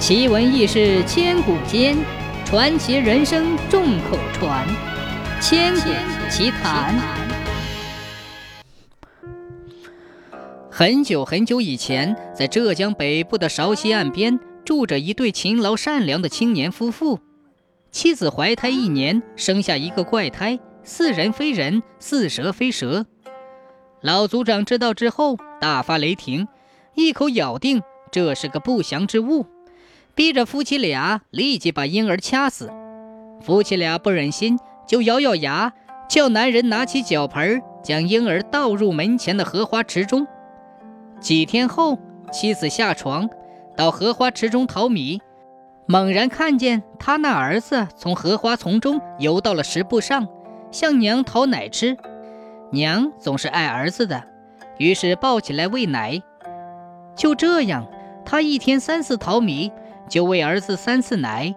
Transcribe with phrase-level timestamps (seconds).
[0.00, 1.94] 奇闻异事千古间，
[2.46, 4.66] 传奇人生众口传。
[5.42, 5.90] 千古
[6.30, 6.98] 奇谈。
[10.70, 17.20] 很久很久以前，在浙江北部的韶溪岸边，住着一对勤劳善良的青年夫妇。
[17.92, 23.04] 妻子怀胎一年，生下一个怪胎，似人非人，似蛇非蛇。
[24.00, 26.48] 老族长知道之后，大发雷霆，
[26.94, 29.44] 一口咬定这是个不祥之物。
[30.20, 32.70] 逼着夫妻俩立即把婴儿掐死。
[33.40, 35.72] 夫妻俩不忍心，就咬咬牙，
[36.10, 40.26] 叫男人拿起脚盆，将婴儿倒入门前的荷花池中。
[41.20, 41.98] 几天后，
[42.30, 43.30] 妻子下床
[43.74, 45.22] 到荷花池中淘米，
[45.86, 50.28] 猛然看见他那儿子从荷花丛中游到了石布上，
[50.70, 51.96] 向娘讨奶吃。
[52.72, 54.22] 娘总是爱儿子的，
[54.76, 56.22] 于是抱起来喂奶。
[57.16, 57.86] 就这样，
[58.26, 59.72] 他一天三次淘米。
[60.10, 61.54] 就喂儿子三次奶，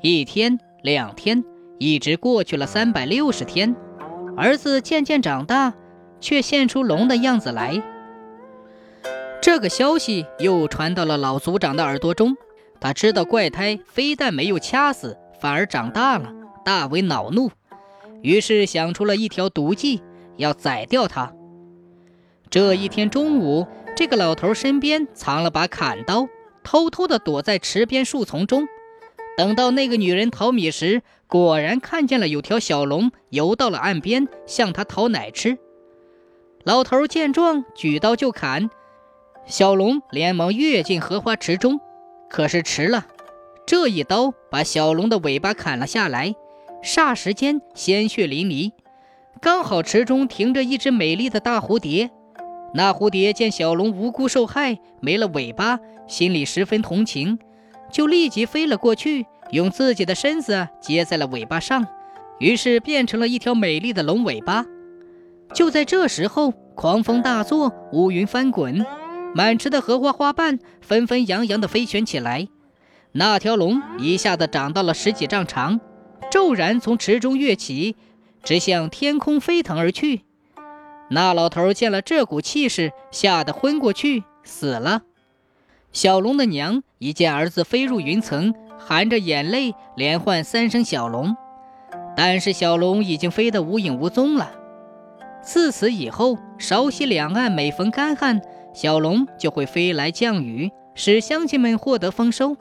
[0.00, 1.44] 一天两天，
[1.78, 3.76] 一直过去了三百六十天。
[4.38, 5.74] 儿子渐渐长大，
[6.18, 7.82] 却现出龙的样子来。
[9.42, 12.34] 这个消息又传到了老族长的耳朵中，
[12.80, 16.32] 他知道怪胎非但没有掐死，反而长大了，
[16.64, 17.50] 大为恼怒，
[18.22, 20.02] 于是想出了一条毒计，
[20.38, 21.34] 要宰掉他。
[22.48, 26.26] 这一天中午，这个老头身边藏了把砍刀。
[26.64, 28.66] 偷偷地躲在池边树丛中，
[29.36, 35.58] 等到那个女人淘米时，果然看见了有条小龙游到了岸边，向她讨奶吃。
[36.64, 38.70] 老头见状，举刀就砍，
[39.46, 41.78] 小龙连忙跃进荷花池中，
[42.30, 43.06] 可是迟了，
[43.66, 46.34] 这一刀把小龙的尾巴砍了下来，
[46.82, 48.72] 霎时间鲜血淋漓。
[49.42, 52.10] 刚好池中停着一只美丽的大蝴蝶。
[52.76, 57.38] 那蝴蝶见小龙无辜受害，没了尾巴，心里十分同情，
[57.92, 61.86] 就立即飞了过去，用自己的身子接在了尾巴上，
[62.40, 64.66] 于是变成了一条美丽的龙尾巴。
[65.52, 68.84] 就在这时候，狂风大作，乌云翻滚，
[69.36, 72.48] 满池的荷花花瓣纷纷扬扬地飞旋起来。
[73.12, 75.78] 那条龙一下子长到了十几丈长，
[76.28, 77.94] 骤然从池中跃起，
[78.42, 80.22] 直向天空飞腾而去。
[81.10, 85.02] 那老头见了这股气势，吓得昏过去，死了。
[85.92, 91.36] 小龙的娘一见儿子飞入云层，含着眼泪连唤三声“小龙”，
[92.16, 94.50] 但是小龙已经飞得无影无踪了。
[95.40, 98.40] 自此以后，韶溪两岸每逢干旱，
[98.72, 102.56] 小龙就会飞来降雨，使乡亲们获得丰收。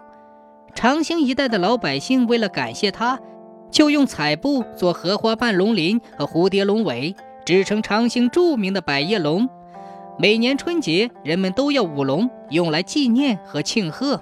[0.75, 3.19] 长兴一带的老百姓为了感谢他，
[3.71, 7.15] 就用彩布做荷花瓣龙鳞和蝴蝶龙尾。
[7.45, 9.49] 只成长兴著名的百叶龙，
[10.17, 14.21] 每年春节人们都要舞龙，用来纪念和庆贺。